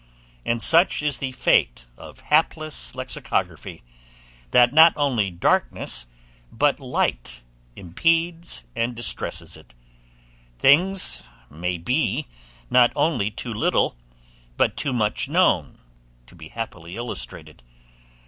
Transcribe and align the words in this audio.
And 0.43 0.63
such 0.63 1.03
is 1.03 1.19
the 1.19 1.31
fate 1.31 1.85
of 1.95 2.21
hapless 2.21 2.95
lexicography, 2.95 3.83
that 4.49 4.73
not 4.73 4.93
only 4.95 5.29
darkness, 5.29 6.07
but 6.51 6.79
light, 6.79 7.43
impedes 7.75 8.63
and 8.75 8.95
distresses 8.95 9.55
it; 9.55 9.75
things 10.57 11.21
may 11.51 11.77
be 11.77 12.25
not 12.67 12.91
only 12.95 13.29
too 13.29 13.53
little, 13.53 13.95
but 14.57 14.75
too 14.75 14.91
much 14.91 15.29
known, 15.29 15.77
to 16.25 16.33
be 16.33 16.47
happily 16.47 16.95
illustrated. 16.97 17.61